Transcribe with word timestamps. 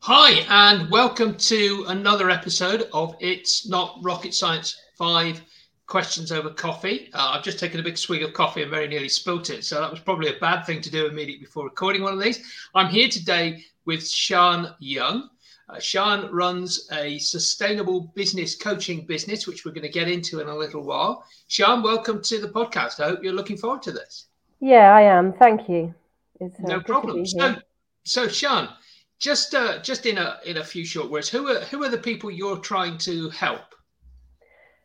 Hi, 0.00 0.44
and 0.48 0.88
welcome 0.90 1.34
to 1.34 1.84
another 1.88 2.30
episode 2.30 2.88
of 2.92 3.16
It's 3.18 3.68
Not 3.68 3.98
Rocket 4.00 4.32
Science 4.32 4.80
5 4.96 5.42
Questions 5.86 6.30
Over 6.30 6.50
Coffee. 6.50 7.10
Uh, 7.12 7.32
I've 7.34 7.42
just 7.42 7.58
taken 7.58 7.80
a 7.80 7.82
big 7.82 7.98
swig 7.98 8.22
of 8.22 8.32
coffee 8.32 8.62
and 8.62 8.70
very 8.70 8.86
nearly 8.86 9.08
spilt 9.08 9.50
it, 9.50 9.64
so 9.64 9.80
that 9.80 9.90
was 9.90 10.00
probably 10.00 10.34
a 10.34 10.38
bad 10.38 10.62
thing 10.64 10.80
to 10.82 10.90
do 10.90 11.06
immediately 11.06 11.44
before 11.44 11.64
recording 11.64 12.02
one 12.02 12.12
of 12.12 12.22
these. 12.22 12.40
I'm 12.74 12.88
here 12.88 13.08
today 13.08 13.64
with 13.84 14.06
Sian 14.06 14.68
Young. 14.78 15.28
Uh, 15.68 15.80
Sian 15.80 16.30
runs 16.30 16.88
a 16.92 17.18
sustainable 17.18 18.12
business 18.14 18.54
coaching 18.54 19.04
business, 19.04 19.46
which 19.46 19.66
we're 19.66 19.72
going 19.72 19.82
to 19.82 19.88
get 19.88 20.08
into 20.08 20.40
in 20.40 20.48
a 20.48 20.56
little 20.56 20.84
while. 20.84 21.24
Sian, 21.48 21.82
welcome 21.82 22.22
to 22.22 22.40
the 22.40 22.48
podcast. 22.48 23.00
I 23.00 23.08
hope 23.08 23.22
you're 23.22 23.34
looking 23.34 23.58
forward 23.58 23.82
to 23.82 23.92
this. 23.92 24.26
Yeah, 24.60 24.94
I 24.94 25.02
am. 25.02 25.32
Thank 25.34 25.68
you. 25.68 25.92
It's, 26.40 26.54
uh, 26.60 26.68
no 26.68 26.80
problem. 26.80 27.26
So, 27.26 27.56
so 28.04 28.28
Sian, 28.28 28.68
just 29.18 29.54
uh, 29.54 29.78
just 29.80 30.06
in 30.06 30.18
a 30.18 30.38
in 30.44 30.58
a 30.58 30.64
few 30.64 30.84
short 30.84 31.10
words, 31.10 31.28
who 31.28 31.48
are 31.48 31.60
who 31.60 31.82
are 31.84 31.88
the 31.88 31.98
people 31.98 32.30
you're 32.30 32.58
trying 32.58 32.98
to 32.98 33.30
help? 33.30 33.74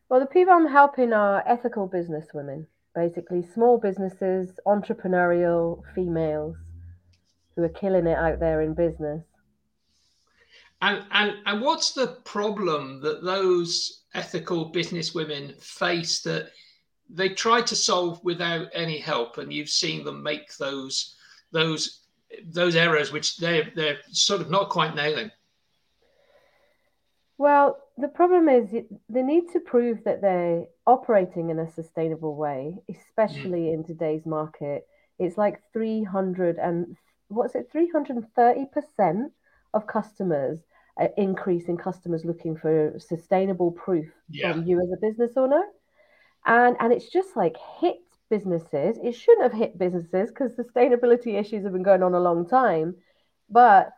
Well, 0.10 0.20
the 0.20 0.26
people 0.26 0.54
I'm 0.54 0.68
helping 0.68 1.14
are 1.14 1.44
ethical 1.48 1.88
business 1.88 2.28
women, 2.34 2.68
basically 2.96 3.44
small 3.54 3.78
businesses, 3.78 4.60
entrepreneurial 4.66 5.82
females 5.96 6.56
who 7.56 7.64
are 7.64 7.70
killing 7.70 8.08
it 8.08 8.18
out 8.18 8.40
there 8.40 8.62
in 8.62 8.74
business. 8.74 9.24
And 10.82 11.04
and 11.12 11.36
and 11.46 11.62
what's 11.62 11.92
the 11.92 12.20
problem 12.26 13.02
that 13.02 13.24
those 13.24 14.04
ethical 14.14 14.66
business 14.66 15.14
women 15.14 15.54
face 15.60 16.22
that 16.22 16.50
they 17.10 17.30
try 17.30 17.62
to 17.62 17.76
solve 17.76 18.24
without 18.24 18.68
any 18.74 18.98
help, 18.98 19.38
and 19.38 19.54
you've 19.54 19.70
seen 19.70 20.04
them 20.04 20.24
make 20.24 20.58
those 20.58 21.16
those 21.52 22.03
those 22.46 22.76
errors 22.76 23.12
which 23.12 23.38
they 23.38 23.72
they're 23.76 23.98
sort 24.12 24.42
of 24.42 24.50
not 24.50 24.70
quite 24.70 24.96
nailing? 24.96 25.32
Well, 27.38 27.78
the 27.98 28.08
problem 28.08 28.48
is 28.48 28.70
they 29.10 29.22
need 29.22 29.52
to 29.54 29.60
prove 29.60 30.04
that 30.06 30.22
they're 30.22 30.66
operating 30.86 31.50
in 31.50 31.60
a 31.60 31.72
sustainable 31.72 32.36
way, 32.36 32.78
especially 32.90 33.64
mm. 33.64 33.74
in 33.74 33.84
today's 33.84 34.26
market. 34.26 34.88
It's 35.20 35.38
like 35.38 35.62
300 35.74 36.58
and 36.58 36.96
what's 37.28 37.56
it, 37.56 37.72
330% 37.74 39.30
of 39.74 39.88
customers, 39.88 40.60
uh, 41.00 41.08
increase 41.18 41.66
in 41.66 41.78
customers 41.78 42.24
looking 42.24 42.56
for 42.56 42.94
sustainable 43.00 43.72
proof 43.72 44.08
yeah. 44.30 44.54
from 44.54 44.66
you 44.66 44.80
as 44.80 44.92
a 44.92 45.02
business 45.02 45.32
owner. 45.36 45.64
And, 46.46 46.76
and 46.80 46.94
it's 46.94 47.10
just 47.10 47.36
like 47.36 47.56
hit 47.80 47.98
businesses. 48.34 48.98
It 49.04 49.12
shouldn't 49.12 49.44
have 49.44 49.62
hit 49.62 49.78
businesses 49.78 50.30
because 50.30 50.54
sustainability 50.54 51.40
issues 51.40 51.64
have 51.64 51.74
been 51.74 51.84
going 51.84 52.02
on 52.02 52.16
a 52.16 52.20
long 52.20 52.48
time. 52.50 52.96
But 53.48 53.92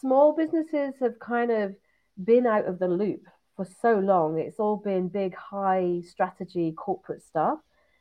small 0.00 0.34
businesses 0.34 0.94
have 1.00 1.18
kind 1.18 1.50
of 1.50 1.74
been 2.16 2.46
out 2.46 2.64
of 2.64 2.78
the 2.78 2.88
loop 2.88 3.26
for 3.56 3.66
so 3.82 3.98
long. 3.98 4.38
It's 4.38 4.58
all 4.58 4.78
been 4.78 5.08
big, 5.08 5.34
high 5.34 6.00
strategy 6.08 6.72
corporate 6.72 7.22
stuff. 7.22 7.58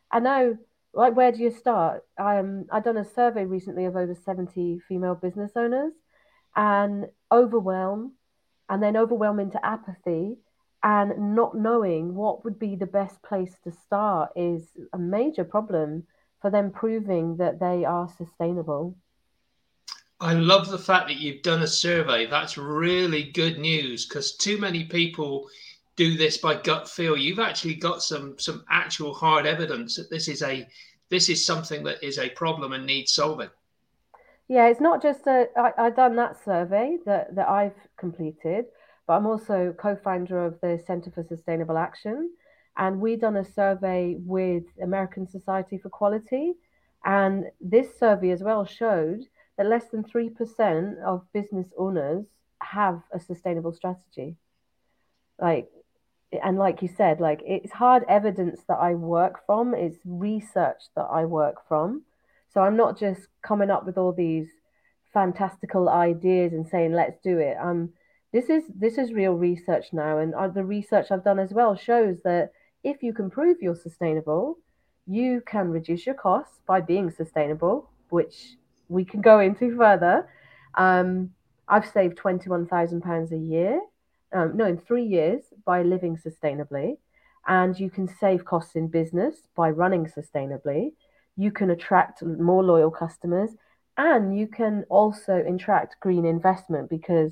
And 0.10 0.24
now, 0.24 0.54
like, 0.94 1.18
where 1.18 1.34
do 1.34 1.40
you 1.44 1.52
start? 1.52 2.04
Um, 2.18 2.66
I've 2.72 2.86
done 2.86 2.96
a 2.98 3.14
survey 3.20 3.44
recently 3.44 3.84
of 3.84 3.98
over 3.98 4.16
70 4.16 4.80
female 4.88 5.16
business 5.16 5.52
owners 5.58 5.92
and 6.56 7.08
overwhelm, 7.30 8.14
and 8.70 8.82
then 8.82 8.96
overwhelm 8.96 9.42
into 9.42 9.64
apathy 9.66 10.38
and 10.84 11.36
not 11.36 11.56
knowing 11.56 12.14
what 12.14 12.44
would 12.44 12.60
be 12.60 12.76
the 12.76 12.86
best 12.86 13.22
place 13.24 13.56
to 13.64 13.72
start 13.72 14.32
is 14.36 14.68
a 14.92 14.98
major 14.98 15.44
problem 15.44 16.04
for 16.42 16.52
them 16.52 16.72
proving 16.72 17.38
that 17.38 17.60
they 17.60 17.86
are 17.86 18.10
sustainable. 18.18 18.96
I 20.20 20.34
love 20.34 20.70
the 20.70 20.78
fact 20.78 21.08
that 21.08 21.20
you've 21.20 21.42
done 21.42 21.64
a 21.64 21.68
survey. 21.68 22.26
That's 22.26 22.58
really 22.58 23.24
good 23.32 23.60
news 23.60 24.06
because 24.06 24.36
too 24.36 24.58
many 24.58 24.84
people 24.84 25.50
do 25.96 26.18
this 26.18 26.38
by 26.38 26.56
gut 26.56 26.90
feel. 26.90 27.16
You've 27.16 27.40
actually 27.40 27.76
got 27.76 28.02
some 28.02 28.38
some 28.38 28.64
actual 28.70 29.14
hard 29.14 29.46
evidence 29.46 29.96
that 29.96 30.10
this 30.10 30.28
is 30.28 30.42
a 30.42 30.68
this 31.10 31.30
is 31.30 31.46
something 31.46 31.84
that 31.84 32.04
is 32.04 32.20
a 32.20 32.30
problem 32.30 32.74
and 32.74 32.86
needs 32.86 33.14
solving. 33.14 33.50
Yeah, 34.48 34.68
it's 34.68 34.82
not 34.82 35.02
just 35.02 35.28
a. 35.28 35.48
I, 35.58 35.72
I've 35.78 35.96
done 35.96 36.16
that 36.18 36.44
survey 36.44 36.98
that 37.06 37.36
that 37.36 37.50
I've 37.50 37.76
completed, 37.98 38.66
but 39.08 39.14
I'm 39.14 39.26
also 39.26 39.74
co-founder 39.78 40.46
of 40.46 40.60
the 40.62 40.82
Center 40.86 41.12
for 41.12 41.24
Sustainable 41.24 41.78
Action, 41.78 42.32
and 42.78 43.00
we 43.00 43.16
done 43.16 43.38
a 43.38 43.46
survey 43.46 44.16
with 44.20 44.64
American 44.82 45.28
Society 45.28 45.78
for 45.78 45.90
Quality, 45.90 46.54
and 47.06 47.46
this 47.60 47.98
survey 48.00 48.32
as 48.32 48.42
well 48.42 48.66
showed 48.66 49.24
that 49.58 49.68
less 49.68 49.90
than 49.90 50.04
three 50.04 50.30
percent 50.30 50.98
of 51.06 51.26
business 51.34 51.68
owners 51.78 52.26
have 52.60 53.02
a 53.14 53.20
sustainable 53.20 53.74
strategy. 53.74 54.36
Like, 55.40 55.70
and 56.44 56.58
like 56.58 56.82
you 56.82 56.88
said, 56.88 57.20
like 57.20 57.42
it's 57.46 57.72
hard 57.72 58.04
evidence 58.08 58.62
that 58.68 58.78
I 58.78 58.96
work 58.96 59.46
from. 59.46 59.74
It's 59.74 59.98
research 60.06 60.84
that 60.96 61.08
I 61.12 61.26
work 61.26 61.68
from. 61.68 62.04
So 62.54 62.62
I'm 62.62 62.78
not 62.78 62.98
just 63.00 63.28
coming 63.42 63.70
up 63.70 63.86
with 63.86 63.98
all 63.98 64.14
these 64.14 64.48
fantastical 65.14 65.90
ideas 65.90 66.54
and 66.54 66.68
saying 66.68 66.94
let's 66.94 67.20
do 67.24 67.38
it. 67.38 67.58
I'm 67.62 67.94
this 68.34 68.50
is 68.50 68.64
this 68.76 68.98
is 68.98 69.14
real 69.14 69.34
research 69.34 69.94
now, 69.94 70.18
and 70.18 70.34
uh, 70.34 70.48
the 70.48 70.66
research 70.66 71.12
I've 71.12 71.24
done 71.24 71.40
as 71.40 71.54
well 71.54 71.76
shows 71.76 72.18
that 72.24 72.52
if 72.84 73.04
you 73.04 73.14
can 73.14 73.30
prove 73.30 73.58
you're 73.62 73.76
sustainable, 73.76 74.58
you 75.08 75.42
can 75.46 75.70
reduce 75.70 76.06
your 76.06 76.16
costs 76.16 76.60
by 76.66 76.82
being 76.82 77.12
sustainable, 77.12 77.90
which 78.10 78.58
we 78.90 79.06
can 79.06 79.22
go 79.22 79.40
into 79.40 79.78
further. 79.78 80.28
Um, 80.76 81.30
I've 81.68 81.88
saved 81.88 82.18
twenty 82.18 82.50
one 82.50 82.66
thousand 82.66 83.02
pounds 83.02 83.32
a 83.32 83.38
year, 83.38 83.80
um, 84.34 84.58
no, 84.58 84.66
in 84.66 84.78
three 84.80 85.06
years 85.06 85.44
by 85.64 85.84
living 85.84 86.18
sustainably, 86.18 86.98
and 87.48 87.80
you 87.80 87.90
can 87.90 88.08
save 88.20 88.44
costs 88.46 88.76
in 88.76 88.88
business 88.88 89.48
by 89.56 89.70
running 89.70 90.06
sustainably. 90.06 90.94
You 91.38 91.52
can 91.52 91.70
attract 91.70 92.24
more 92.24 92.64
loyal 92.64 92.92
customers, 92.92 93.52
and 93.98 94.38
you 94.38 94.48
can 94.48 94.86
also 94.90 95.44
attract 95.48 96.00
green 96.00 96.26
investment 96.26 96.90
because 96.90 97.32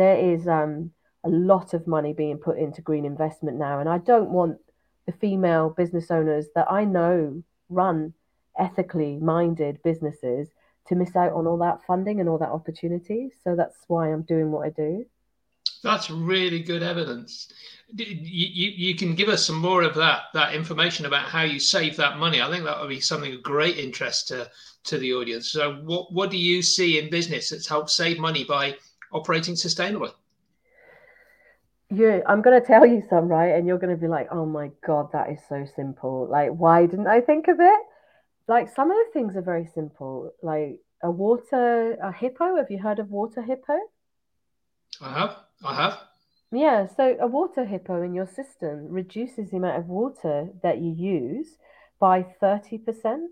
there 0.00 0.16
is 0.16 0.48
um, 0.48 0.90
a 1.24 1.28
lot 1.28 1.74
of 1.74 1.86
money 1.86 2.12
being 2.12 2.38
put 2.38 2.58
into 2.58 2.80
green 2.80 3.04
investment 3.04 3.58
now. 3.58 3.80
And 3.80 3.88
I 3.88 3.98
don't 3.98 4.30
want 4.30 4.58
the 5.06 5.12
female 5.12 5.70
business 5.70 6.10
owners 6.10 6.46
that 6.54 6.70
I 6.70 6.84
know 6.84 7.42
run 7.68 8.14
ethically 8.58 9.18
minded 9.18 9.82
businesses 9.82 10.48
to 10.88 10.94
miss 10.94 11.14
out 11.14 11.32
on 11.32 11.46
all 11.46 11.58
that 11.58 11.84
funding 11.86 12.20
and 12.20 12.28
all 12.28 12.38
that 12.38 12.48
opportunity. 12.48 13.30
So 13.44 13.54
that's 13.54 13.76
why 13.88 14.10
I'm 14.10 14.22
doing 14.22 14.50
what 14.50 14.66
I 14.66 14.70
do. 14.70 15.04
That's 15.82 16.10
really 16.10 16.62
good 16.62 16.82
evidence. 16.82 17.52
You, 17.94 18.06
you, 18.06 18.70
you 18.70 18.94
can 18.94 19.14
give 19.14 19.28
us 19.28 19.46
some 19.46 19.56
more 19.56 19.82
of 19.82 19.94
that 19.94 20.24
that 20.34 20.54
information 20.54 21.06
about 21.06 21.26
how 21.26 21.42
you 21.42 21.58
save 21.58 21.96
that 21.96 22.18
money. 22.18 22.42
I 22.42 22.50
think 22.50 22.64
that 22.64 22.78
would 22.80 22.88
be 22.88 23.00
something 23.00 23.34
of 23.34 23.42
great 23.42 23.78
interest 23.78 24.28
to 24.28 24.50
to 24.84 24.98
the 24.98 25.14
audience. 25.14 25.50
So, 25.50 25.76
what 25.84 26.12
what 26.12 26.30
do 26.30 26.36
you 26.36 26.60
see 26.62 26.98
in 26.98 27.08
business 27.08 27.48
that's 27.48 27.66
helped 27.66 27.90
save 27.90 28.18
money 28.18 28.44
by 28.44 28.76
operating 29.12 29.54
sustainably? 29.54 30.12
Yeah, 31.90 32.20
I'm 32.26 32.40
going 32.40 32.60
to 32.60 32.66
tell 32.66 32.86
you 32.86 33.02
some, 33.10 33.26
right? 33.26 33.48
And 33.48 33.66
you're 33.66 33.78
going 33.78 33.94
to 33.94 34.00
be 34.00 34.06
like, 34.06 34.28
oh 34.30 34.46
my 34.46 34.70
God, 34.86 35.10
that 35.12 35.30
is 35.30 35.40
so 35.48 35.66
simple. 35.74 36.28
Like, 36.30 36.50
why 36.50 36.86
didn't 36.86 37.08
I 37.08 37.20
think 37.20 37.48
of 37.48 37.58
it? 37.58 37.80
Like, 38.46 38.72
some 38.74 38.90
of 38.90 38.96
the 38.96 39.12
things 39.12 39.36
are 39.36 39.42
very 39.42 39.68
simple. 39.74 40.32
Like, 40.40 40.78
a 41.02 41.10
water, 41.10 41.94
a 42.02 42.12
hippo. 42.12 42.56
Have 42.56 42.70
you 42.70 42.78
heard 42.78 43.00
of 43.00 43.10
water 43.10 43.42
hippo? 43.42 43.76
I 45.00 45.12
have. 45.18 45.36
I 45.64 45.74
have. 45.74 45.98
Yeah, 46.52 46.86
so 46.86 47.16
a 47.20 47.26
water 47.26 47.64
hippo 47.64 48.02
in 48.02 48.14
your 48.14 48.26
system 48.26 48.88
reduces 48.88 49.50
the 49.50 49.56
amount 49.56 49.78
of 49.78 49.86
water 49.86 50.48
that 50.62 50.78
you 50.78 50.92
use 50.92 51.56
by 51.98 52.24
30%, 52.42 53.26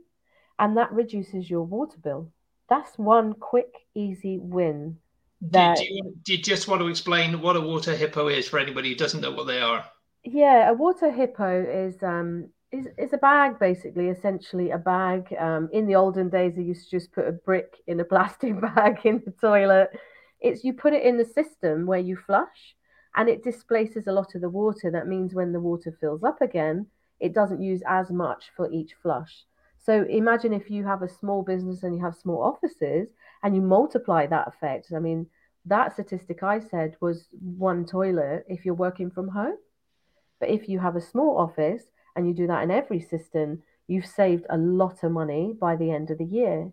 and 0.59 0.77
that 0.77 0.93
reduces 0.93 1.51
your 1.51 1.63
water 1.63 1.99
bill. 2.03 2.31
That's 2.69 2.99
one 2.99 3.35
quick, 3.35 3.87
easy 3.95 4.39
win 4.39 4.99
that, 5.41 5.77
do, 5.77 5.85
you, 5.85 6.15
do 6.25 6.33
you 6.33 6.43
just 6.43 6.69
want 6.69 6.81
to 6.83 6.89
explain 6.89 7.41
what 7.41 7.57
a 7.57 7.61
water 7.61 7.95
hippo 7.95 8.29
is 8.29 8.49
for 8.49 8.59
anybody 8.59 8.91
who 8.91 8.95
doesn't 8.97 9.21
know 9.21 9.31
what 9.31 9.47
they 9.47 9.61
are? 9.61 9.85
Yeah, 10.25 10.71
a 10.71 10.75
water 10.75 11.11
hippo 11.11 11.65
is 11.65 12.03
um 12.03 12.51
is, 12.73 12.87
is 12.99 13.13
a 13.13 13.19
bag 13.19 13.59
basically, 13.59 14.09
essentially 14.09 14.71
a 14.71 14.79
bag. 14.79 15.35
Um, 15.39 15.69
in 15.73 15.87
the 15.87 15.95
olden 15.95 16.29
days, 16.29 16.55
they 16.57 16.63
used 16.63 16.91
to 16.91 16.99
just 16.99 17.13
put 17.13 17.29
a 17.29 17.33
brick 17.33 17.77
in 17.87 18.01
a 18.01 18.05
plastic 18.13 18.61
bag 18.61 18.99
in 19.05 19.23
the 19.25 19.33
toilet. 19.41 19.91
It's 20.41 20.65
you 20.65 20.73
put 20.73 20.93
it 20.93 21.03
in 21.03 21.19
the 21.19 21.25
system 21.25 21.87
where 21.87 21.99
you 21.99 22.17
flush, 22.17 22.77
and 23.17 23.29
it 23.29 23.45
displaces 23.45 24.07
a 24.07 24.13
lot 24.13 24.35
of 24.35 24.41
the 24.41 24.49
water. 24.49 24.91
That 24.91 25.09
means 25.09 25.35
when 25.35 25.53
the 25.53 25.61
water 25.61 25.97
fills 26.01 26.23
up 26.23 26.41
again, 26.41 26.87
it 27.21 27.35
doesn't 27.35 27.63
use 27.63 27.83
as 27.87 28.11
much 28.11 28.51
for 28.57 28.71
each 28.71 28.95
flush. 29.03 29.45
So 29.89 30.03
imagine 30.03 30.53
if 30.53 30.71
you 30.71 30.85
have 30.85 31.01
a 31.01 31.09
small 31.09 31.43
business 31.43 31.83
and 31.83 31.97
you 31.97 32.05
have 32.05 32.15
small 32.15 32.43
offices, 32.43 33.09
and 33.43 33.57
you 33.57 33.63
multiply 33.63 34.27
that 34.27 34.47
effect. 34.47 34.93
I 34.95 34.99
mean, 34.99 35.27
that 35.65 35.95
statistic 35.95 36.43
I 36.43 36.61
said 36.61 36.97
was 37.01 37.29
one 37.41 37.87
toilet 37.87 38.45
if 38.49 38.67
you're 38.67 38.75
working 38.75 39.11
from 39.11 39.29
home. 39.29 39.57
But 40.41 40.51
if 40.51 40.69
you 40.69 40.79
have 40.79 40.97
a 40.97 41.01
small 41.01 41.39
office 41.39 41.85
and 42.15 42.29
you 42.29 42.35
do 42.35 42.47
that 42.49 42.65
in 42.65 42.71
every 42.71 43.01
system, 43.01 43.63
you've 43.87 44.05
saved 44.05 44.45
a 44.51 44.59
lot 44.59 45.05
of 45.05 45.13
money 45.13 45.55
by 45.59 45.75
the 45.77 45.91
end 45.91 46.11
of 46.11 46.19
the 46.19 46.25
year. 46.27 46.71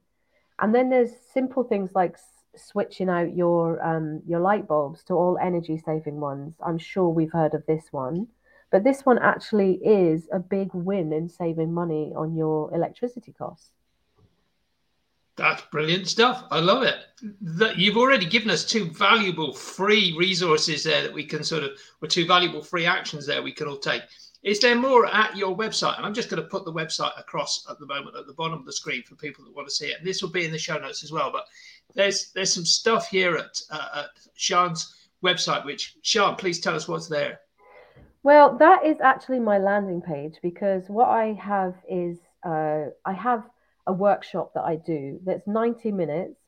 And 0.60 0.76
then 0.76 0.90
there's 0.90 1.12
simple 1.34 1.64
things 1.64 1.92
like 1.96 2.18
switching 2.58 3.08
out 3.08 3.34
your 3.34 3.82
um, 3.82 4.24
your 4.28 4.42
light 4.42 4.68
bulbs 4.68 5.06
to 5.06 5.14
all 5.14 5.38
energy 5.42 5.82
saving 5.86 6.20
ones. 6.20 6.56
I'm 6.62 6.78
sure 6.78 7.08
we've 7.08 7.32
heard 7.32 7.54
of 7.54 7.66
this 7.66 7.86
one, 7.92 8.28
but 8.76 8.84
this 8.84 9.06
one 9.06 9.18
actually 9.20 9.76
is 9.76 10.28
a 10.34 10.40
big 10.40 10.70
win 10.74 11.14
in 11.14 11.30
saving 11.30 11.74
money 11.74 12.12
on 12.14 12.36
your 12.36 12.76
electricity 12.76 13.32
costs. 13.32 13.72
That's 15.38 15.62
brilliant 15.72 16.10
stuff. 16.10 16.44
I 16.52 16.60
love 16.60 16.84
it. 16.84 16.98
That 17.40 17.78
you've 17.78 17.96
already 17.96 18.26
given 18.26 18.50
us 18.50 18.66
two 18.66 18.90
valuable 18.92 19.54
free 19.54 20.14
resources 20.20 20.84
there 20.84 21.04
that 21.04 21.14
we 21.14 21.24
can 21.24 21.42
sort 21.42 21.64
of, 21.64 21.72
or 22.02 22.10
two 22.10 22.28
valuable 22.28 22.62
free 22.62 22.86
actions 22.86 23.26
there 23.26 23.42
we 23.42 23.54
can 23.54 23.70
all 23.70 23.78
take. 23.78 24.02
Is 24.44 24.60
there 24.60 24.76
more 24.76 25.06
at 25.06 25.38
your 25.38 25.56
website? 25.56 25.96
And 25.96 26.06
I'm 26.06 26.14
just 26.14 26.30
going 26.30 26.44
to 26.44 26.50
put 26.50 26.66
the 26.66 26.74
website 26.74 27.18
across 27.18 27.66
at 27.70 27.80
the 27.80 27.86
moment 27.86 28.18
at 28.18 28.28
the 28.28 28.34
bottom 28.34 28.60
of 28.60 28.66
the 28.66 28.74
screen 28.74 29.04
for 29.04 29.16
people 29.16 29.46
that 29.46 29.56
want 29.56 29.70
to 29.70 29.74
see 29.74 29.86
it. 29.86 30.00
And 30.00 30.06
this 30.06 30.22
will 30.22 30.32
be 30.32 30.44
in 30.44 30.52
the 30.52 30.58
show 30.58 30.78
notes 30.78 31.02
as 31.02 31.14
well. 31.14 31.32
But 31.32 31.46
there's 31.94 32.34
there's 32.34 32.54
some 32.54 32.66
stuff 32.66 33.08
here 33.08 33.38
at, 33.38 33.58
uh, 33.72 34.02
at 34.02 34.10
Sian's 34.36 34.98
website, 35.24 35.64
which 35.64 35.96
Sian, 36.02 36.36
please 36.36 36.60
tell 36.60 36.76
us 36.76 36.90
what's 36.90 37.08
there. 37.08 37.40
Well, 38.26 38.58
that 38.58 38.84
is 38.84 39.00
actually 39.02 39.40
my 39.40 39.60
landing 39.60 40.02
page 40.02 40.40
because 40.42 40.90
what 40.90 41.10
I 41.10 41.34
have 41.34 41.76
is 41.88 42.18
uh, 42.44 42.86
I 43.06 43.14
have 43.14 43.44
a 43.86 43.94
workshop 43.94 44.56
that 44.56 44.64
I 44.64 44.78
do 44.78 45.20
that's 45.24 45.46
90 45.46 45.92
minutes. 45.92 46.40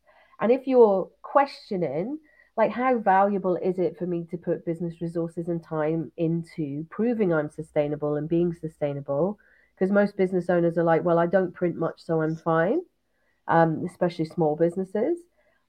And 0.41 0.51
if 0.51 0.65
you're 0.65 1.07
questioning, 1.21 2.17
like, 2.55 2.71
how 2.71 2.97
valuable 2.97 3.57
is 3.57 3.77
it 3.77 3.95
for 3.95 4.07
me 4.07 4.25
to 4.31 4.37
put 4.39 4.65
business 4.65 5.01
resources 5.01 5.49
and 5.49 5.63
time 5.63 6.11
into 6.17 6.83
proving 6.89 7.31
I'm 7.31 7.51
sustainable 7.51 8.15
and 8.15 8.27
being 8.27 8.55
sustainable? 8.55 9.37
Because 9.75 9.91
most 9.91 10.17
business 10.17 10.49
owners 10.49 10.79
are 10.79 10.83
like, 10.83 11.03
well, 11.03 11.19
I 11.19 11.27
don't 11.27 11.53
print 11.53 11.75
much, 11.75 11.99
so 11.99 12.23
I'm 12.23 12.37
fine, 12.37 12.81
um, 13.47 13.85
especially 13.87 14.25
small 14.25 14.55
businesses. 14.55 15.19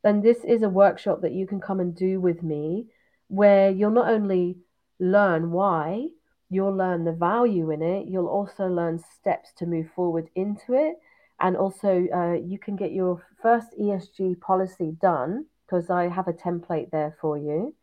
Then 0.03 0.23
this 0.23 0.43
is 0.43 0.63
a 0.63 0.71
workshop 0.71 1.21
that 1.21 1.33
you 1.33 1.47
can 1.47 1.61
come 1.61 1.81
and 1.81 1.95
do 1.95 2.19
with 2.19 2.43
me 2.43 2.87
where 3.27 3.69
you'll 3.71 3.91
not 3.91 4.09
only 4.09 4.57
learn 4.99 5.51
why, 5.51 6.09
you'll 6.51 6.77
learn 6.77 7.05
the 7.05 7.13
value 7.13 7.71
in 7.71 7.83
it, 7.83 8.07
you'll 8.09 8.29
also 8.29 8.67
learn 8.67 8.99
steps 8.99 9.51
to 9.59 9.67
move 9.67 9.89
forward 9.95 10.29
into 10.35 10.75
it 10.75 10.97
and 11.41 11.57
also 11.57 12.07
uh, 12.15 12.35
you 12.35 12.59
can 12.59 12.77
get 12.77 12.93
your 12.93 13.25
first 13.41 13.69
ESG 13.81 14.41
policy 14.41 14.97
done 15.01 15.47
because 15.67 15.91
I 15.91 16.09
have 16.09 16.29
a 16.29 16.33
template 16.33 16.91
there 16.91 17.17
for 17.21 17.39
you. 17.39 17.75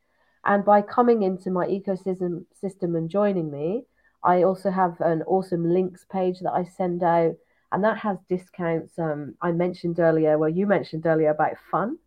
And 0.44 0.66
by 0.66 0.82
coming 0.82 1.24
into 1.24 1.50
my 1.52 1.66
ecosystem 1.66 2.46
system 2.54 2.96
and 2.96 3.10
joining 3.10 3.50
me, 3.50 3.86
I 4.24 4.44
also 4.44 4.72
have 4.72 5.00
an 5.00 5.22
awesome 5.24 5.72
links 5.72 6.06
page 6.12 6.40
that 6.42 6.52
I 6.52 6.66
send 6.66 7.04
out, 7.04 7.36
and 7.72 7.84
that 7.84 7.98
has 8.00 8.18
discounts. 8.28 8.98
Um, 9.00 9.36
I 9.42 9.52
mentioned 9.52 10.00
earlier, 10.00 10.38
well, 10.38 10.50
you 10.50 10.68
mentioned 10.68 11.06
earlier 11.06 11.30
about 11.30 11.58
fun. 11.72 11.98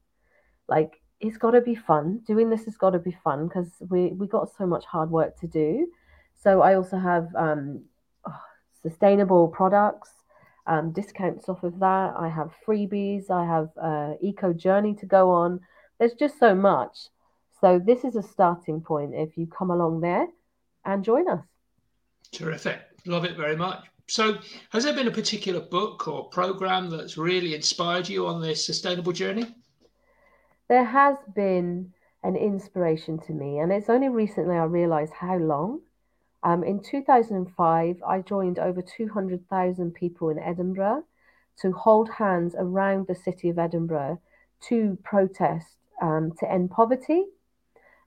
Like 0.68 1.00
it's 1.20 1.36
got 1.36 1.52
to 1.52 1.60
be 1.60 1.74
fun. 1.74 2.20
Doing 2.26 2.50
this 2.50 2.64
has 2.64 2.76
got 2.76 2.90
to 2.90 2.98
be 2.98 3.16
fun 3.24 3.48
because 3.48 3.70
we 3.88 4.08
we 4.08 4.26
got 4.26 4.50
so 4.56 4.66
much 4.66 4.84
hard 4.84 5.10
work 5.10 5.38
to 5.40 5.46
do. 5.46 5.88
So 6.42 6.62
I 6.62 6.74
also 6.74 6.98
have 6.98 7.28
um, 7.34 7.84
oh, 8.26 8.40
sustainable 8.82 9.48
products 9.48 10.10
um, 10.68 10.92
discounts 10.92 11.48
off 11.48 11.64
of 11.64 11.78
that. 11.80 12.14
I 12.16 12.28
have 12.28 12.52
freebies. 12.66 13.30
I 13.30 13.44
have 13.44 13.70
uh, 13.80 14.14
eco 14.20 14.52
journey 14.52 14.94
to 14.96 15.06
go 15.06 15.30
on. 15.30 15.60
There's 15.98 16.14
just 16.14 16.38
so 16.38 16.54
much. 16.54 17.08
So 17.60 17.80
this 17.84 18.04
is 18.04 18.14
a 18.14 18.22
starting 18.22 18.80
point 18.80 19.12
if 19.14 19.36
you 19.36 19.46
come 19.46 19.70
along 19.70 20.00
there 20.00 20.28
and 20.84 21.02
join 21.02 21.28
us. 21.28 21.44
Terrific. 22.30 22.80
Love 23.06 23.24
it 23.24 23.36
very 23.36 23.56
much. 23.56 23.84
So, 24.10 24.38
has 24.70 24.84
there 24.84 24.94
been 24.94 25.08
a 25.08 25.10
particular 25.12 25.60
book 25.60 26.08
or 26.08 26.30
program 26.30 26.88
that's 26.88 27.18
really 27.18 27.54
inspired 27.54 28.08
you 28.08 28.26
on 28.26 28.40
this 28.40 28.64
sustainable 28.64 29.12
journey? 29.12 29.54
There 30.68 30.84
has 30.84 31.16
been 31.34 31.92
an 32.22 32.36
inspiration 32.36 33.18
to 33.20 33.32
me, 33.32 33.58
and 33.58 33.72
it's 33.72 33.88
only 33.88 34.08
recently 34.08 34.56
I 34.56 34.64
realized 34.64 35.14
how 35.14 35.36
long 35.36 35.80
um, 36.42 36.62
in 36.62 36.80
2005, 36.80 38.02
I 38.06 38.20
joined 38.20 38.58
over 38.58 38.80
200,000 38.80 39.92
people 39.92 40.28
in 40.28 40.38
Edinburgh 40.38 41.04
to 41.60 41.72
hold 41.72 42.08
hands 42.10 42.54
around 42.56 43.06
the 43.06 43.14
city 43.14 43.48
of 43.48 43.58
Edinburgh 43.58 44.20
to 44.68 44.96
protest 45.02 45.76
um, 46.00 46.32
to 46.38 46.50
end 46.50 46.70
poverty. 46.70 47.24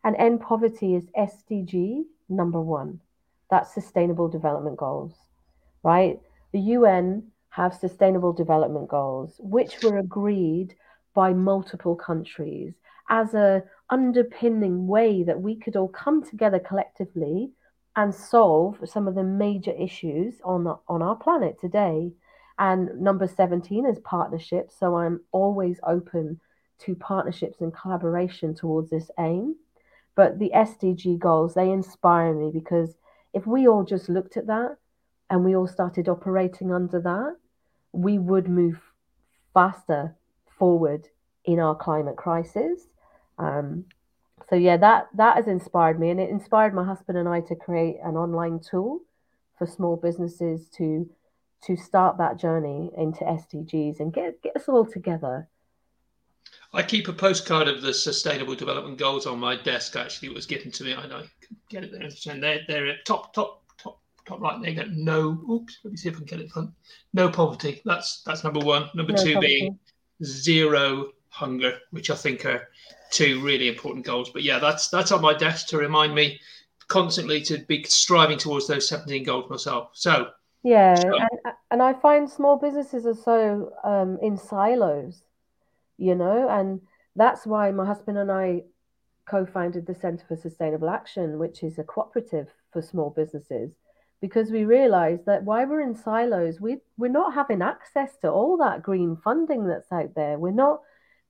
And 0.03 0.15
end 0.15 0.41
poverty 0.41 0.95
is 0.95 1.03
SDG 1.17 2.03
number 2.29 2.61
one. 2.61 3.01
That's 3.49 3.73
Sustainable 3.73 4.29
Development 4.29 4.77
Goals, 4.77 5.13
right? 5.83 6.19
The 6.53 6.59
UN 6.59 7.23
have 7.49 7.73
Sustainable 7.73 8.31
Development 8.31 8.87
Goals, 8.87 9.35
which 9.39 9.83
were 9.83 9.97
agreed 9.97 10.75
by 11.13 11.33
multiple 11.33 11.95
countries 11.95 12.73
as 13.09 13.33
a 13.33 13.63
underpinning 13.89 14.87
way 14.87 15.23
that 15.23 15.41
we 15.41 15.55
could 15.55 15.75
all 15.75 15.89
come 15.89 16.23
together 16.23 16.59
collectively 16.59 17.51
and 17.95 18.15
solve 18.15 18.77
some 18.85 19.07
of 19.07 19.15
the 19.15 19.23
major 19.23 19.71
issues 19.71 20.35
on 20.43 20.65
on 20.87 21.01
our 21.01 21.15
planet 21.15 21.59
today. 21.59 22.11
And 22.57 23.01
number 23.01 23.27
17 23.27 23.85
is 23.85 23.99
partnerships. 23.99 24.75
So 24.79 24.95
I'm 24.95 25.21
always 25.31 25.79
open 25.85 26.39
to 26.79 26.95
partnerships 26.95 27.61
and 27.61 27.75
collaboration 27.75 28.53
towards 28.53 28.89
this 28.89 29.09
aim. 29.19 29.55
But 30.15 30.39
the 30.39 30.51
SDG 30.53 31.19
goals, 31.19 31.53
they 31.53 31.69
inspire 31.69 32.33
me 32.33 32.51
because 32.53 32.95
if 33.33 33.47
we 33.47 33.67
all 33.67 33.83
just 33.83 34.09
looked 34.09 34.37
at 34.37 34.47
that 34.47 34.77
and 35.29 35.43
we 35.43 35.55
all 35.55 35.67
started 35.67 36.09
operating 36.09 36.71
under 36.71 36.99
that, 37.01 37.35
we 37.93 38.19
would 38.19 38.47
move 38.47 38.79
faster 39.53 40.15
forward 40.61 41.07
in 41.45 41.59
our 41.59 41.73
climate 41.73 42.15
crisis. 42.15 42.85
Um, 43.39 43.85
so 44.47 44.55
yeah, 44.55 44.77
that 44.77 45.07
that 45.15 45.37
has 45.37 45.47
inspired 45.47 45.99
me, 45.99 46.11
and 46.11 46.19
it 46.19 46.29
inspired 46.29 46.75
my 46.75 46.83
husband 46.83 47.17
and 47.17 47.27
I 47.27 47.41
to 47.41 47.55
create 47.55 47.97
an 48.03 48.15
online 48.15 48.59
tool 48.59 48.99
for 49.57 49.65
small 49.65 49.95
businesses 49.95 50.69
to 50.77 51.09
to 51.63 51.75
start 51.75 52.19
that 52.19 52.37
journey 52.37 52.91
into 52.95 53.23
SDGs 53.23 54.01
and 54.01 54.13
get 54.13 54.39
get 54.43 54.55
us 54.55 54.69
all 54.69 54.85
together. 54.85 55.47
I 56.73 56.83
keep 56.83 57.07
a 57.07 57.13
postcard 57.13 57.67
of 57.67 57.81
the 57.81 57.93
Sustainable 57.93 58.53
Development 58.53 58.99
Goals 58.99 59.25
on 59.25 59.39
my 59.39 59.55
desk. 59.55 59.95
Actually, 59.95 60.29
it 60.29 60.35
was 60.35 60.45
given 60.45 60.71
to 60.73 60.83
me. 60.83 60.93
I 60.93 61.07
know 61.07 61.23
get 61.69 61.83
it 61.83 61.91
there, 61.91 62.07
and 62.31 62.43
they're 62.43 62.61
they're 62.67 62.87
at 62.87 63.05
top 63.05 63.33
top 63.33 63.63
top 63.79 63.99
top 64.27 64.39
right. 64.39 64.61
They 64.61 64.75
got 64.75 64.91
no. 64.91 65.41
Oops, 65.49 65.79
let 65.83 65.91
me 65.91 65.97
see 65.97 66.09
if 66.09 66.15
I 66.15 66.17
can 66.19 66.25
get 66.25 66.39
it 66.39 66.51
front. 66.51 66.69
No 67.13 67.29
poverty. 67.29 67.81
That's 67.83 68.21
that's 68.27 68.43
number 68.43 68.59
one. 68.59 68.91
Number 68.93 69.13
no 69.13 69.23
two 69.23 69.33
poverty. 69.33 69.59
being 69.59 69.79
zero 70.23 71.11
hunger, 71.29 71.77
which 71.91 72.09
I 72.09 72.15
think 72.15 72.45
are 72.45 72.67
two 73.11 73.41
really 73.41 73.67
important 73.67 74.05
goals. 74.05 74.29
But 74.29 74.43
yeah, 74.43 74.59
that's 74.59 74.89
that's 74.89 75.11
on 75.11 75.21
my 75.21 75.33
desk 75.33 75.67
to 75.69 75.77
remind 75.77 76.15
me 76.15 76.39
constantly 76.87 77.41
to 77.41 77.59
be 77.59 77.83
striving 77.83 78.37
towards 78.37 78.67
those 78.67 78.87
17 78.89 79.23
goals 79.23 79.49
myself. 79.49 79.91
So 79.93 80.31
yeah, 80.63 80.95
so. 80.95 81.17
And, 81.17 81.53
and 81.71 81.81
I 81.81 81.93
find 81.93 82.29
small 82.29 82.57
businesses 82.57 83.05
are 83.05 83.15
so 83.15 83.71
um, 83.83 84.19
in 84.21 84.37
silos, 84.37 85.23
you 85.97 86.15
know, 86.15 86.49
and 86.49 86.81
that's 87.15 87.47
why 87.47 87.71
my 87.71 87.85
husband 87.85 88.17
and 88.17 88.31
I 88.31 88.63
co-founded 89.25 89.85
the 89.85 89.95
Centre 89.95 90.25
for 90.27 90.35
Sustainable 90.35 90.89
Action, 90.89 91.39
which 91.39 91.63
is 91.63 91.79
a 91.79 91.83
cooperative 91.83 92.49
for 92.71 92.81
small 92.81 93.09
businesses, 93.09 93.71
because 94.21 94.51
we 94.51 94.65
realised 94.65 95.25
that 95.25 95.43
while 95.43 95.65
we're 95.65 95.81
in 95.81 95.95
silos, 95.95 96.61
we 96.61 96.77
we're 96.97 97.09
not 97.09 97.33
having 97.33 97.61
access 97.61 98.15
to 98.21 98.29
all 98.29 98.55
that 98.57 98.83
green 98.83 99.17
funding 99.23 99.67
that's 99.67 99.91
out 99.91 100.13
there. 100.15 100.37
We're 100.37 100.51
not 100.51 100.81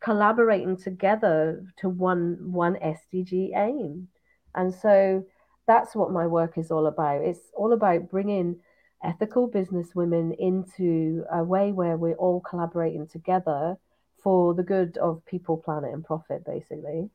collaborating 0.01 0.75
together 0.75 1.63
to 1.77 1.89
one 1.89 2.37
one 2.51 2.75
SDG 2.75 3.51
aim. 3.55 4.09
And 4.53 4.73
so 4.73 5.25
that's 5.67 5.95
what 5.95 6.11
my 6.11 6.27
work 6.27 6.57
is 6.57 6.69
all 6.69 6.87
about. 6.87 7.21
It's 7.21 7.51
all 7.55 7.71
about 7.71 8.09
bringing 8.09 8.59
ethical 9.03 9.47
business 9.47 9.95
women 9.95 10.33
into 10.33 11.23
a 11.31 11.43
way 11.43 11.71
where 11.71 11.97
we're 11.97 12.15
all 12.15 12.41
collaborating 12.41 13.07
together 13.07 13.77
for 14.21 14.53
the 14.53 14.63
good 14.63 14.97
of 14.97 15.25
people, 15.25 15.57
planet, 15.57 15.93
and 15.93 16.03
profit, 16.03 16.45
basically. 16.45 17.09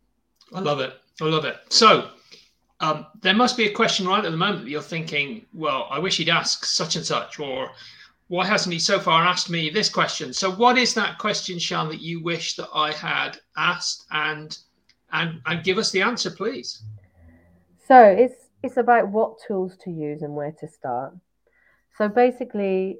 I 0.52 0.60
love 0.60 0.80
it. 0.80 0.92
I 1.20 1.24
love 1.24 1.44
it. 1.44 1.56
So, 1.68 2.10
um, 2.80 3.06
there 3.20 3.34
must 3.34 3.56
be 3.56 3.66
a 3.66 3.72
question 3.72 4.06
right 4.06 4.24
at 4.24 4.30
the 4.30 4.36
moment 4.36 4.64
that 4.64 4.70
you're 4.70 4.82
thinking, 4.82 5.46
well, 5.54 5.88
I 5.90 5.98
wish 5.98 6.18
he'd 6.18 6.28
ask 6.28 6.64
such 6.64 6.96
and 6.96 7.04
such, 7.04 7.38
or 7.38 7.70
why 8.28 8.44
hasn't 8.44 8.72
he 8.72 8.78
so 8.78 8.98
far 8.98 9.24
asked 9.24 9.48
me 9.48 9.70
this 9.70 9.88
question? 9.88 10.32
So, 10.32 10.50
what 10.50 10.76
is 10.76 10.92
that 10.94 11.18
question, 11.18 11.58
Sian, 11.58 11.88
that 11.88 12.00
you 12.00 12.22
wish 12.22 12.56
that 12.56 12.68
I 12.74 12.92
had 12.92 13.38
asked, 13.56 14.04
and 14.10 14.56
and 15.12 15.40
and 15.46 15.64
give 15.64 15.78
us 15.78 15.90
the 15.90 16.02
answer, 16.02 16.30
please. 16.30 16.82
So 17.86 18.02
it's 18.02 18.48
it's 18.62 18.76
about 18.76 19.08
what 19.08 19.38
tools 19.46 19.76
to 19.84 19.90
use 19.90 20.22
and 20.22 20.34
where 20.34 20.52
to 20.60 20.68
start. 20.68 21.14
So 21.96 22.08
basically, 22.08 22.98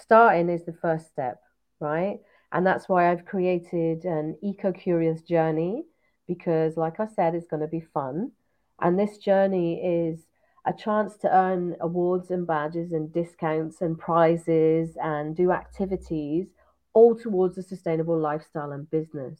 starting 0.00 0.50
is 0.50 0.64
the 0.64 0.72
first 0.72 1.06
step, 1.08 1.40
right? 1.78 2.18
And 2.52 2.66
that's 2.66 2.88
why 2.88 3.10
I've 3.10 3.24
created 3.24 4.04
an 4.04 4.36
eco 4.42 4.72
curious 4.72 5.22
journey 5.22 5.84
because, 6.26 6.76
like 6.76 6.98
I 7.00 7.06
said, 7.06 7.34
it's 7.34 7.46
going 7.46 7.62
to 7.62 7.68
be 7.68 7.80
fun. 7.80 8.32
And 8.80 8.98
this 8.98 9.18
journey 9.18 9.80
is 9.82 10.26
a 10.66 10.72
chance 10.72 11.16
to 11.18 11.34
earn 11.34 11.76
awards 11.80 12.30
and 12.30 12.46
badges 12.46 12.92
and 12.92 13.12
discounts 13.12 13.80
and 13.80 13.98
prizes 13.98 14.96
and 15.02 15.34
do 15.34 15.52
activities 15.52 16.48
all 16.92 17.14
towards 17.14 17.56
a 17.56 17.62
sustainable 17.62 18.18
lifestyle 18.18 18.72
and 18.72 18.90
business. 18.90 19.38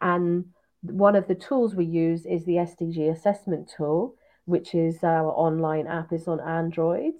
And 0.00 0.46
one 0.82 1.16
of 1.16 1.26
the 1.26 1.34
tools 1.34 1.74
we 1.74 1.84
use 1.84 2.26
is 2.26 2.44
the 2.44 2.56
SDG 2.56 3.10
assessment 3.10 3.72
tool, 3.76 4.14
which 4.44 4.74
is 4.74 5.02
our 5.02 5.30
online 5.32 5.86
app, 5.86 6.12
is 6.12 6.28
on 6.28 6.40
Android, 6.40 7.14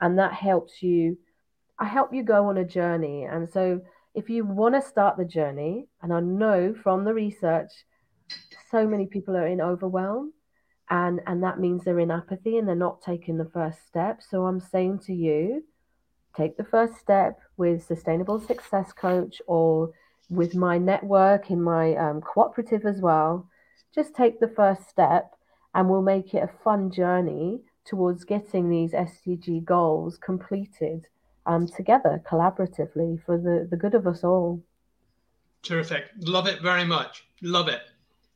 and 0.00 0.18
that 0.18 0.32
helps 0.32 0.82
you. 0.82 1.18
I 1.78 1.86
help 1.86 2.12
you 2.12 2.22
go 2.22 2.46
on 2.46 2.58
a 2.58 2.64
journey, 2.64 3.24
and 3.24 3.48
so 3.48 3.80
if 4.14 4.28
you 4.28 4.44
want 4.44 4.74
to 4.74 4.82
start 4.82 5.16
the 5.16 5.24
journey, 5.24 5.88
and 6.02 6.12
I 6.12 6.20
know 6.20 6.74
from 6.74 7.04
the 7.04 7.14
research, 7.14 7.70
so 8.70 8.86
many 8.86 9.06
people 9.06 9.36
are 9.36 9.46
in 9.46 9.60
overwhelm, 9.60 10.32
and 10.90 11.20
and 11.26 11.42
that 11.42 11.60
means 11.60 11.84
they're 11.84 11.98
in 11.98 12.10
apathy 12.10 12.56
and 12.58 12.66
they're 12.66 12.74
not 12.74 13.02
taking 13.02 13.38
the 13.38 13.50
first 13.52 13.86
step. 13.86 14.22
So 14.22 14.46
I'm 14.46 14.60
saying 14.60 15.00
to 15.06 15.14
you, 15.14 15.64
take 16.36 16.56
the 16.56 16.64
first 16.64 16.96
step 16.96 17.40
with 17.56 17.84
Sustainable 17.84 18.40
Success 18.40 18.92
Coach 18.92 19.42
or 19.46 19.92
with 20.30 20.54
my 20.54 20.78
network 20.78 21.50
in 21.50 21.62
my 21.62 21.94
um, 21.96 22.20
cooperative 22.20 22.84
as 22.84 23.00
well. 23.00 23.48
Just 23.94 24.14
take 24.14 24.40
the 24.40 24.48
first 24.48 24.88
step 24.88 25.34
and 25.74 25.88
we'll 25.88 26.02
make 26.02 26.34
it 26.34 26.42
a 26.42 26.62
fun 26.64 26.90
journey 26.90 27.60
towards 27.84 28.24
getting 28.24 28.68
these 28.68 28.92
SDG 28.92 29.64
goals 29.64 30.18
completed 30.18 31.06
um, 31.46 31.66
together 31.66 32.22
collaboratively 32.30 33.24
for 33.24 33.38
the, 33.38 33.66
the 33.70 33.76
good 33.76 33.94
of 33.94 34.06
us 34.06 34.22
all. 34.22 34.62
Terrific. 35.62 36.04
Love 36.20 36.46
it 36.46 36.60
very 36.60 36.84
much. 36.84 37.24
Love 37.42 37.68
it. 37.68 37.80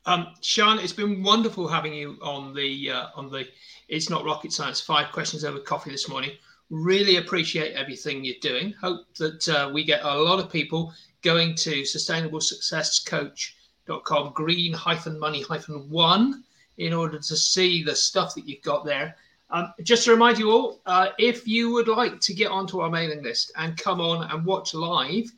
Um, 0.04 0.35
Sian, 0.40 0.80
it's 0.80 0.92
been 0.92 1.23
wonderful 1.23 1.68
having 1.68 1.94
you 1.94 2.18
on 2.23 2.52
the 2.54 2.90
uh, 2.90 3.06
on 3.14 3.30
the 3.30 3.47
It's 3.88 4.11
Not 4.11 4.25
Rocket 4.25 4.52
Science 4.52 4.80
five 4.80 5.12
questions 5.12 5.44
over 5.44 5.61
coffee 5.61 5.90
this 5.90 6.09
morning. 6.09 6.32
Really 6.71 7.16
appreciate 7.16 7.75
everything 7.75 8.25
you're 8.25 8.35
doing. 8.40 8.75
Hope 8.80 9.04
that 9.18 9.49
uh, 9.49 9.71
we 9.73 9.85
get 9.85 10.02
a 10.02 10.18
lot 10.18 10.40
of 10.40 10.50
people 10.50 10.92
going 11.23 11.54
to 11.54 11.82
sustainablesuccesscoach.com 11.82 14.32
green 14.32 14.73
hyphen 14.73 15.18
money 15.18 15.42
hyphen 15.42 15.88
one 15.88 16.42
in 16.78 16.92
order 16.92 17.18
to 17.18 17.37
see 17.37 17.85
the 17.85 17.94
stuff 17.94 18.35
that 18.35 18.49
you've 18.49 18.62
got 18.62 18.85
there. 18.85 19.14
Um, 19.50 19.73
just 19.82 20.04
to 20.06 20.12
remind 20.12 20.38
you 20.38 20.50
all, 20.50 20.80
uh, 20.87 21.11
if 21.18 21.47
you 21.47 21.71
would 21.73 21.87
like 21.87 22.18
to 22.21 22.35
get 22.35 22.50
onto 22.50 22.80
our 22.80 22.90
mailing 22.90 23.23
list 23.23 23.52
and 23.56 23.76
come 23.76 24.00
on 24.00 24.28
and 24.30 24.44
watch 24.44 24.75
live, 24.75 25.30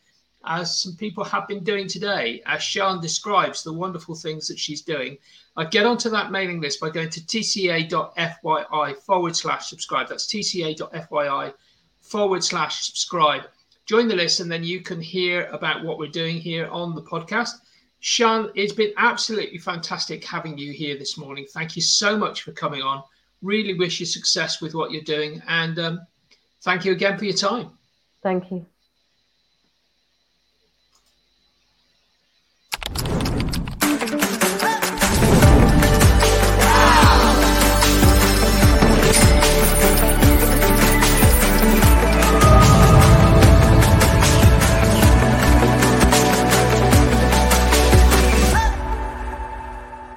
as 0.47 0.81
some 0.81 0.97
people 0.97 1.25
have 1.25 1.49
been 1.49 1.65
doing 1.65 1.89
today, 1.89 2.43
as 2.47 2.63
Sian 2.63 3.01
describes 3.01 3.63
the 3.63 3.73
wonderful 3.73 4.15
things 4.15 4.49
that 4.49 4.59
she's 4.59 4.83
doing, 4.83 5.19
I 5.57 5.65
get 5.65 5.87
onto 5.87 6.11
that 6.11 6.31
mailing 6.31 6.61
list 6.61 6.81
by 6.81 6.91
going 6.91 7.11
to 7.11 7.21
tca.fyi 7.21 8.97
forward 8.97 9.37
slash 9.37 9.69
subscribe. 9.69 10.09
That's 10.09 10.27
tca.fyi 10.27 11.55
forward 12.01 12.45
slash 12.45 12.85
subscribe 12.85 13.45
join 13.87 14.09
the 14.09 14.15
list 14.15 14.41
and 14.41 14.51
then 14.51 14.65
you 14.65 14.81
can 14.81 15.01
hear 15.01 15.47
about 15.47 15.85
what 15.85 15.99
we're 15.99 16.09
doing 16.09 16.37
here 16.37 16.67
on 16.69 16.95
the 16.95 17.03
podcast. 17.03 17.53
Sian, 18.01 18.51
it's 18.55 18.73
been 18.73 18.93
absolutely 18.97 19.59
fantastic 19.59 20.25
having 20.25 20.59
you 20.59 20.73
here 20.73 20.99
this 20.99 21.17
morning. 21.17 21.47
Thank 21.51 21.77
you 21.77 21.83
so 21.83 22.17
much 22.17 22.43
for 22.43 22.53
coming 22.53 22.83
on. 22.83 23.03
Really 23.43 23.75
wish 23.75 24.01
you 24.01 24.07
success 24.07 24.61
with 24.61 24.75
what 24.75 24.91
you're 24.91 25.03
doing. 25.03 25.43
And 25.49 25.79
um, 25.79 26.07
thank 26.63 26.85
you 26.85 26.93
again 26.93 27.19
for 27.19 27.25
your 27.25 27.37
time. 27.37 27.71
Thank 28.23 28.51
you. 28.51 28.67